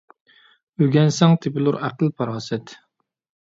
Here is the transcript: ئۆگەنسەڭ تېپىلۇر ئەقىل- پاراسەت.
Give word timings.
ئۆگەنسەڭ 0.85 1.35
تېپىلۇر 1.43 1.77
ئەقىل- 1.83 2.11
پاراسەت. 2.23 2.75